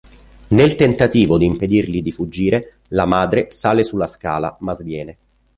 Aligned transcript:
Nel 0.47 0.73
tentativo 0.73 1.37
di 1.37 1.45
impedirgli 1.45 2.01
di 2.01 2.11
fuggire, 2.11 2.77
la 2.87 3.05
madre 3.05 3.51
sale 3.51 3.83
sulla 3.83 4.07
scala 4.07 4.57
ma 4.61 4.73
sviene. 4.73 5.17